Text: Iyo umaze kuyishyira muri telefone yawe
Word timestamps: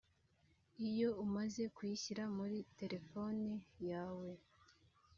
Iyo 0.89 1.09
umaze 1.25 1.63
kuyishyira 1.75 2.23
muri 2.37 2.57
telefone 2.79 3.47
yawe 3.89 4.29